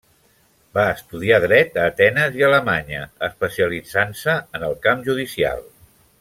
Va 0.77 0.85
estudiar 0.93 1.37
Dret 1.43 1.77
a 1.81 1.83
Atenes 1.89 2.39
i 2.39 2.47
Alemanya, 2.47 3.03
especialitzant-se 3.29 4.39
en 4.61 4.67
el 4.71 4.75
camp 4.89 5.05
judicial. 5.11 5.63